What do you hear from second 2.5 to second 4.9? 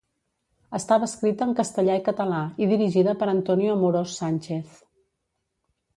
i dirigida per Antonio Amorós Sánchez.